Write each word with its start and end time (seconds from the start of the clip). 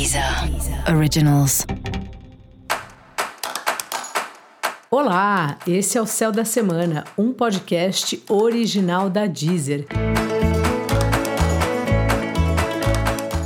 Deezer 0.00 0.24
Originals. 0.96 1.66
Olá, 4.90 5.58
esse 5.66 5.98
é 5.98 6.00
o 6.00 6.06
Céu 6.06 6.32
da 6.32 6.42
Semana, 6.42 7.04
um 7.18 7.34
podcast 7.34 8.18
original 8.26 9.10
da 9.10 9.26
Deezer. 9.26 9.86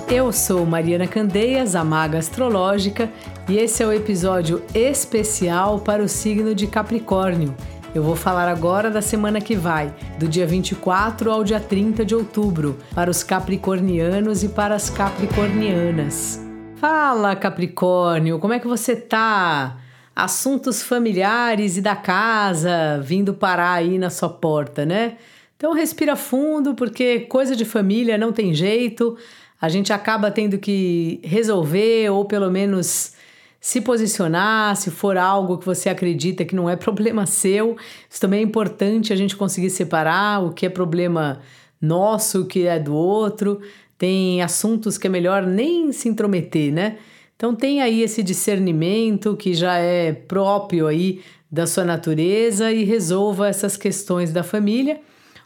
Eu 0.09 0.33
sou 0.33 0.65
Mariana 0.65 1.09
Candeias, 1.09 1.75
a 1.75 1.83
maga 1.83 2.19
astrológica, 2.19 3.11
e 3.49 3.59
esse 3.59 3.83
é 3.83 3.87
o 3.89 3.93
episódio 3.93 4.63
especial 4.73 5.81
para 5.81 6.05
o 6.05 6.09
signo 6.09 6.55
de 6.55 6.69
Capricórnio. 6.69 7.53
Eu 7.93 8.05
vou 8.05 8.15
falar 8.15 8.49
agora 8.49 8.93
da 8.93 9.03
semana 9.03 9.41
que 9.41 9.57
vai, 9.57 9.93
do 10.21 10.29
dia 10.29 10.47
24 10.47 11.33
ao 11.33 11.43
dia 11.43 11.59
30 11.59 12.05
de 12.05 12.15
outubro, 12.15 12.79
para 12.95 13.11
os 13.11 13.25
capricornianos 13.25 14.45
e 14.45 14.49
para 14.49 14.77
as 14.77 14.89
capricornianas. 14.89 16.44
Fala, 16.87 17.35
Capricórnio, 17.35 18.39
como 18.39 18.53
é 18.53 18.61
que 18.61 18.67
você 18.67 18.95
tá? 18.95 19.79
Assuntos 20.15 20.83
familiares 20.83 21.79
e 21.79 21.81
da 21.81 21.97
casa 21.97 23.01
vindo 23.03 23.33
parar 23.33 23.73
aí 23.73 23.97
na 23.97 24.11
sua 24.11 24.29
porta, 24.29 24.85
né? 24.85 25.17
Então 25.57 25.73
respira 25.73 26.15
fundo, 26.15 26.75
porque 26.75 27.21
coisa 27.21 27.57
de 27.57 27.65
família 27.65 28.19
não 28.19 28.35
tem 28.35 28.53
jeito. 28.53 29.17
A 29.59 29.71
gente 29.71 29.95
acaba 29.95 30.31
tendo 30.31 30.59
que 30.59 31.21
resolver 31.25 32.11
ou 32.11 32.27
pelo 32.27 32.51
menos 32.51 33.15
se 33.59 33.81
posicionar, 33.81 34.77
se 34.77 34.91
for 34.91 35.17
algo 35.17 35.57
que 35.57 35.65
você 35.65 35.89
acredita 35.89 36.45
que 36.45 36.55
não 36.55 36.69
é 36.69 36.77
problema 36.77 37.25
seu. 37.25 37.79
Isso 38.11 38.21
também 38.21 38.41
é 38.41 38.43
importante 38.43 39.11
a 39.11 39.17
gente 39.17 39.37
conseguir 39.37 39.71
separar 39.71 40.45
o 40.45 40.53
que 40.53 40.67
é 40.67 40.69
problema 40.69 41.41
nosso, 41.81 42.43
o 42.43 42.47
que 42.47 42.67
é 42.67 42.79
do 42.79 42.95
outro. 42.95 43.63
Tem 43.97 44.43
assuntos 44.43 44.99
que 44.99 45.07
é 45.07 45.11
melhor 45.11 45.47
nem 45.47 45.93
se 45.93 46.09
intrometer, 46.09 46.73
né? 46.73 46.99
Então 47.37 47.55
tem 47.55 47.81
aí 47.81 48.03
esse 48.03 48.23
discernimento 48.23 49.37
que 49.37 49.55
já 49.55 49.77
é 49.77 50.13
próprio 50.13 50.87
aí 50.87 51.21
da 51.51 51.67
sua 51.67 51.85
natureza 51.85 52.73
e 52.73 52.85
resolva 52.85 53.49
essas 53.49 53.77
questões 53.77 54.33
da 54.33 54.43
família. 54.43 55.01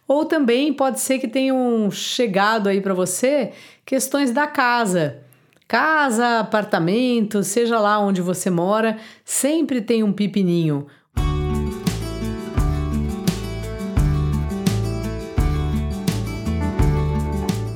Ou 0.07 0.25
também 0.25 0.73
pode 0.73 1.01
ser 1.01 1.19
que 1.19 1.29
tenham 1.29 1.91
chegado 1.91 2.69
aí 2.69 2.81
para 2.81 2.95
você 2.95 3.53
questões 3.85 4.31
da 4.31 4.47
casa 4.47 5.23
Casa, 5.69 6.39
apartamento, 6.39 7.45
seja 7.45 7.79
lá 7.79 7.99
onde 7.99 8.23
você 8.23 8.49
mora, 8.49 8.97
sempre 9.23 9.83
tem 9.83 10.03
um 10.03 10.15
pipininho. 10.15 10.87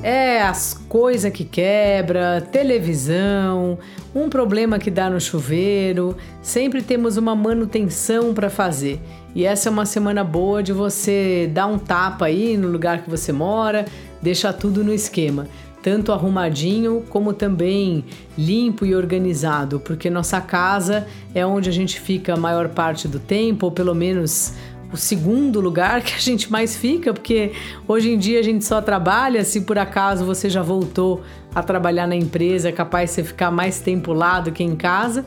É 0.03 0.43
as 0.43 0.75
coisas 0.89 1.31
que 1.33 1.45
quebra, 1.45 2.41
televisão, 2.41 3.79
um 4.13 4.29
problema 4.29 4.77
que 4.77 4.91
dá 4.91 5.09
no 5.09 5.21
chuveiro, 5.21 6.17
sempre 6.43 6.83
temos 6.83 7.17
uma 7.17 7.37
manutenção 7.37 8.35
para 8.35 8.51
fazer. 8.51 9.01
E 9.33 9.45
essa 9.45 9.69
é 9.69 9.73
uma 9.73 9.87
semana 9.87 10.25
boa 10.25 10.61
de 10.61 10.73
você 10.73 11.49
dar 11.55 11.69
um 11.69 11.79
tapa 11.79 12.27
aí 12.27 12.57
no 12.57 12.67
lugar 12.67 13.03
que 13.03 13.09
você 13.09 13.33
mora, 13.33 13.85
deixar 14.21 14.53
tudo 14.53 14.83
no 14.83 14.93
esquema 14.93 15.47
tanto 15.83 16.13
arrumadinho 16.13 17.03
como 17.11 17.33
também 17.33 18.05
limpo 18.39 18.87
e 18.87 18.95
organizado, 18.95 19.81
porque 19.81 20.09
nossa 20.09 20.41
casa 20.41 21.07
é 21.35 21.45
onde 21.45 21.69
a 21.69 21.73
gente 21.73 22.01
fica 22.01 22.35
a 22.35 22.37
maior 22.37 22.69
parte 22.69 23.09
do 23.09 23.19
tempo, 23.19 23.67
ou 23.67 23.73
pelo 23.73 23.95
menos 23.95 24.55
o 24.93 24.97
segundo 24.97 25.61
lugar 25.61 26.03
que 26.03 26.15
a 26.15 26.19
gente 26.19 26.51
mais 26.53 26.77
fica, 26.77 27.13
porque 27.13 27.53
hoje 27.89 28.11
em 28.11 28.19
dia 28.19 28.39
a 28.39 28.43
gente 28.43 28.65
só 28.65 28.81
trabalha. 28.83 29.45
Se 29.45 29.63
por 29.63 29.79
acaso 29.79 30.25
você 30.25 30.51
já 30.51 30.63
voltou 30.63 31.23
a 31.55 31.63
trabalhar 31.63 32.07
na 32.07 32.15
empresa, 32.15 32.69
é 32.69 32.73
capaz 32.73 33.11
de 33.11 33.17
você 33.17 33.25
ficar 33.25 33.51
mais 33.51 33.81
tempo 33.81 34.13
lá 34.13 34.41
do 34.41 34.53
que 34.53 34.63
em 34.63 34.77
casa. 34.77 35.25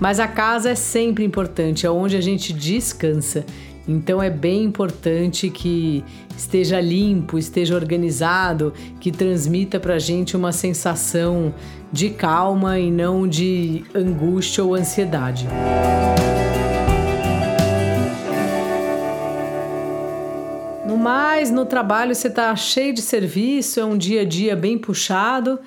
Mas 0.00 0.18
a 0.18 0.26
casa 0.26 0.70
é 0.70 0.74
sempre 0.74 1.24
importante, 1.24 1.86
é 1.86 1.90
onde 1.90 2.16
a 2.16 2.20
gente 2.20 2.52
descansa. 2.52 3.44
Então 3.86 4.22
é 4.22 4.30
bem 4.30 4.64
importante 4.64 5.50
que 5.50 6.04
esteja 6.36 6.80
limpo, 6.80 7.38
esteja 7.38 7.74
organizado, 7.74 8.72
que 9.00 9.10
transmita 9.10 9.80
para 9.80 9.94
a 9.94 9.98
gente 9.98 10.36
uma 10.36 10.52
sensação 10.52 11.52
de 11.92 12.10
calma 12.10 12.78
e 12.78 12.90
não 12.90 13.28
de 13.28 13.84
angústia 13.94 14.64
ou 14.64 14.74
ansiedade. 14.74 15.46
No 15.46 16.51
mais, 20.96 21.50
no 21.50 21.64
trabalho 21.66 22.14
você 22.14 22.28
está 22.28 22.54
cheio 22.56 22.94
de 22.94 23.02
serviço, 23.02 23.80
é 23.80 23.84
um 23.84 23.96
dia 23.96 24.22
a 24.22 24.24
dia 24.24 24.56
bem 24.56 24.78
puxado 24.78 25.58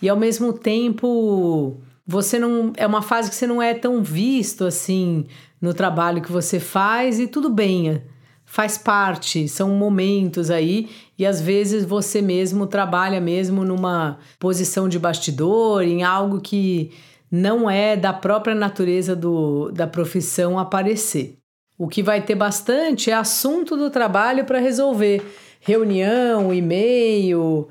e 0.00 0.08
ao 0.08 0.16
mesmo 0.16 0.52
tempo 0.52 1.80
você 2.06 2.38
não 2.38 2.72
é 2.76 2.86
uma 2.86 3.02
fase 3.02 3.30
que 3.30 3.36
você 3.36 3.46
não 3.46 3.62
é 3.62 3.74
tão 3.74 4.02
visto 4.02 4.64
assim 4.64 5.26
no 5.60 5.72
trabalho 5.72 6.20
que 6.20 6.30
você 6.30 6.60
faz 6.60 7.18
e 7.18 7.26
tudo 7.26 7.48
bem, 7.48 8.02
faz 8.44 8.76
parte, 8.76 9.48
são 9.48 9.70
momentos 9.70 10.50
aí 10.50 10.88
e 11.18 11.24
às 11.24 11.40
vezes 11.40 11.84
você 11.84 12.20
mesmo 12.20 12.66
trabalha 12.66 13.20
mesmo 13.20 13.64
numa 13.64 14.18
posição 14.38 14.88
de 14.88 14.98
bastidor, 14.98 15.82
em 15.82 16.02
algo 16.02 16.40
que 16.40 16.92
não 17.30 17.68
é 17.68 17.96
da 17.96 18.12
própria 18.12 18.54
natureza 18.54 19.16
do, 19.16 19.70
da 19.72 19.86
profissão 19.86 20.58
aparecer. 20.58 21.38
O 21.76 21.88
que 21.88 22.02
vai 22.02 22.22
ter 22.22 22.36
bastante 22.36 23.10
é 23.10 23.14
assunto 23.14 23.76
do 23.76 23.90
trabalho 23.90 24.44
para 24.44 24.60
resolver, 24.60 25.22
reunião, 25.60 26.54
e-mail, 26.54 27.68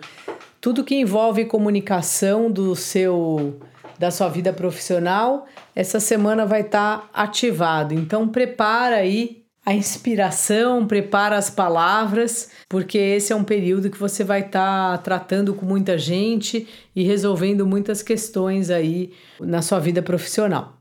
tudo 0.59 0.83
que 0.83 0.95
envolve 0.95 1.45
comunicação 1.45 2.51
do 2.51 2.75
seu 2.75 3.59
da 3.97 4.11
sua 4.11 4.27
vida 4.27 4.51
profissional, 4.51 5.45
essa 5.73 5.99
semana 5.99 6.45
vai 6.45 6.61
estar 6.61 6.97
tá 6.97 7.09
ativado. 7.13 7.93
Então 7.93 8.27
prepara 8.27 8.97
aí 8.97 9.43
a 9.65 9.73
inspiração, 9.73 10.85
prepara 10.85 11.37
as 11.37 11.49
palavras, 11.49 12.49
porque 12.67 12.97
esse 12.97 13.31
é 13.31 13.35
um 13.35 13.43
período 13.43 13.89
que 13.89 13.97
você 13.97 14.23
vai 14.23 14.41
estar 14.41 14.91
tá 14.91 14.97
tratando 14.97 15.53
com 15.53 15.65
muita 15.65 15.97
gente 15.97 16.67
e 16.93 17.03
resolvendo 17.03 17.65
muitas 17.65 18.03
questões 18.03 18.69
aí 18.69 19.13
na 19.39 19.61
sua 19.61 19.79
vida 19.79 20.01
profissional. 20.01 20.77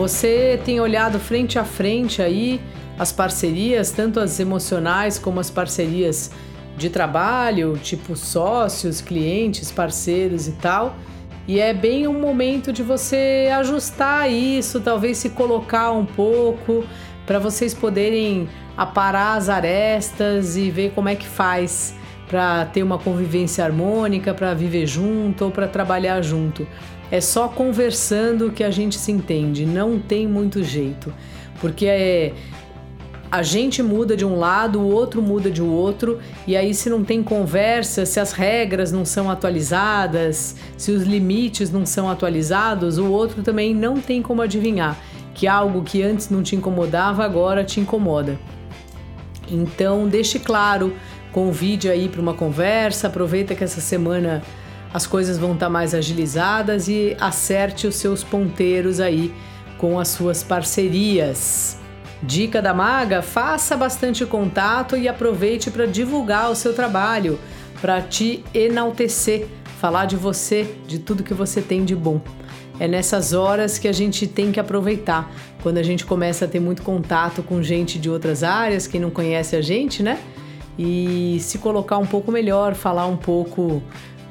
Você 0.00 0.58
tem 0.64 0.80
olhado 0.80 1.20
frente 1.20 1.58
a 1.58 1.64
frente 1.64 2.22
aí 2.22 2.58
as 2.98 3.12
parcerias, 3.12 3.90
tanto 3.90 4.18
as 4.18 4.40
emocionais 4.40 5.18
como 5.18 5.38
as 5.38 5.50
parcerias 5.50 6.30
de 6.74 6.88
trabalho, 6.88 7.78
tipo 7.82 8.16
sócios, 8.16 9.02
clientes, 9.02 9.70
parceiros 9.70 10.48
e 10.48 10.52
tal. 10.52 10.96
E 11.46 11.60
é 11.60 11.74
bem 11.74 12.08
um 12.08 12.18
momento 12.18 12.72
de 12.72 12.82
você 12.82 13.50
ajustar 13.52 14.30
isso, 14.30 14.80
talvez 14.80 15.18
se 15.18 15.28
colocar 15.28 15.92
um 15.92 16.06
pouco 16.06 16.82
para 17.26 17.38
vocês 17.38 17.74
poderem 17.74 18.48
aparar 18.78 19.36
as 19.36 19.50
arestas 19.50 20.56
e 20.56 20.70
ver 20.70 20.92
como 20.92 21.10
é 21.10 21.14
que 21.14 21.26
faz 21.26 21.94
para 22.26 22.64
ter 22.64 22.82
uma 22.82 22.96
convivência 22.96 23.62
harmônica, 23.62 24.32
para 24.32 24.54
viver 24.54 24.86
junto 24.86 25.44
ou 25.44 25.50
para 25.50 25.68
trabalhar 25.68 26.22
junto. 26.22 26.66
É 27.10 27.20
só 27.20 27.48
conversando 27.48 28.50
que 28.50 28.62
a 28.62 28.70
gente 28.70 28.96
se 28.96 29.10
entende, 29.10 29.66
não 29.66 29.98
tem 29.98 30.26
muito 30.26 30.62
jeito. 30.62 31.12
Porque 31.60 31.86
é, 31.86 32.32
a 33.30 33.42
gente 33.42 33.82
muda 33.82 34.16
de 34.16 34.24
um 34.24 34.38
lado, 34.38 34.80
o 34.80 34.90
outro 34.90 35.20
muda 35.20 35.50
de 35.50 35.62
outro, 35.62 36.18
e 36.46 36.56
aí 36.56 36.72
se 36.72 36.88
não 36.88 37.04
tem 37.04 37.22
conversa, 37.22 38.06
se 38.06 38.18
as 38.20 38.32
regras 38.32 38.92
não 38.92 39.04
são 39.04 39.30
atualizadas, 39.30 40.56
se 40.76 40.92
os 40.92 41.02
limites 41.02 41.70
não 41.70 41.84
são 41.84 42.08
atualizados, 42.08 42.98
o 42.98 43.10
outro 43.10 43.42
também 43.42 43.74
não 43.74 44.00
tem 44.00 44.22
como 44.22 44.42
adivinhar 44.42 44.96
que 45.34 45.46
algo 45.46 45.82
que 45.82 46.02
antes 46.02 46.28
não 46.28 46.42
te 46.42 46.54
incomodava 46.54 47.24
agora 47.24 47.64
te 47.64 47.80
incomoda. 47.80 48.38
Então, 49.50 50.06
deixe 50.06 50.38
claro, 50.38 50.92
convide 51.32 51.88
aí 51.88 52.08
para 52.08 52.20
uma 52.20 52.34
conversa, 52.34 53.06
aproveita 53.06 53.54
que 53.54 53.64
essa 53.64 53.80
semana 53.80 54.42
as 54.92 55.06
coisas 55.06 55.38
vão 55.38 55.54
estar 55.54 55.66
tá 55.66 55.70
mais 55.70 55.94
agilizadas 55.94 56.88
e 56.88 57.16
acerte 57.20 57.86
os 57.86 57.96
seus 57.96 58.24
ponteiros 58.24 59.00
aí 59.00 59.32
com 59.78 59.98
as 59.98 60.08
suas 60.08 60.42
parcerias. 60.42 61.78
Dica 62.22 62.60
da 62.60 62.74
maga: 62.74 63.22
faça 63.22 63.76
bastante 63.76 64.26
contato 64.26 64.96
e 64.96 65.08
aproveite 65.08 65.70
para 65.70 65.86
divulgar 65.86 66.50
o 66.50 66.54
seu 66.54 66.74
trabalho, 66.74 67.38
para 67.80 68.02
te 68.02 68.44
enaltecer, 68.52 69.46
falar 69.80 70.04
de 70.04 70.16
você, 70.16 70.74
de 70.86 70.98
tudo 70.98 71.22
que 71.22 71.32
você 71.32 71.62
tem 71.62 71.84
de 71.84 71.96
bom. 71.96 72.20
É 72.78 72.88
nessas 72.88 73.32
horas 73.32 73.78
que 73.78 73.86
a 73.86 73.92
gente 73.92 74.26
tem 74.26 74.50
que 74.50 74.58
aproveitar, 74.58 75.30
quando 75.62 75.78
a 75.78 75.82
gente 75.82 76.04
começa 76.04 76.46
a 76.46 76.48
ter 76.48 76.60
muito 76.60 76.82
contato 76.82 77.42
com 77.42 77.62
gente 77.62 77.98
de 77.98 78.08
outras 78.08 78.42
áreas, 78.42 78.86
quem 78.86 79.00
não 79.00 79.10
conhece 79.10 79.54
a 79.54 79.60
gente, 79.60 80.02
né? 80.02 80.18
E 80.78 81.38
se 81.40 81.58
colocar 81.58 81.98
um 81.98 82.06
pouco 82.06 82.32
melhor, 82.32 82.74
falar 82.74 83.06
um 83.06 83.18
pouco 83.18 83.82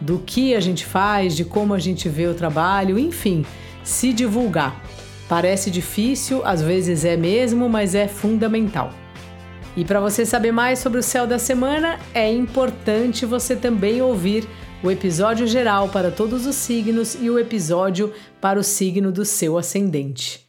do 0.01 0.19
que 0.19 0.56
a 0.56 0.60
gente 0.60 0.86
faz, 0.86 1.36
de 1.36 1.44
como 1.44 1.74
a 1.74 1.80
gente 1.80 2.07
vê 2.07 2.28
o 2.28 2.34
trabalho, 2.34 2.98
enfim, 2.98 3.46
se 3.84 4.13
divulgar. 4.13 4.81
Parece 5.28 5.69
difícil, 5.69 6.42
às 6.44 6.62
vezes 6.62 7.06
é 7.06 7.16
mesmo, 7.16 7.69
mas 7.69 7.94
é 7.94 8.07
fundamental. 8.07 8.92
E 9.78 9.86
para 9.86 10.00
você 10.00 10.25
saber 10.25 10.51
mais 10.51 10.80
sobre 10.80 11.00
o 11.00 11.04
céu 11.04 11.28
da 11.28 11.38
semana, 11.38 12.00
é 12.13 12.31
importante 12.31 13.25
você 13.25 13.56
também 13.56 14.01
ouvir 14.01 14.48
o 14.84 14.90
episódio 14.90 15.46
geral 15.46 15.90
para 15.90 16.10
todos 16.10 16.46
os 16.46 16.56
signos 16.56 17.16
e 17.22 17.30
o 17.30 17.38
episódio 17.38 18.12
para 18.42 18.60
o 18.60 18.63
signo 18.63 19.12
do 19.12 19.24
seu 19.24 19.57
ascendente. 19.57 20.49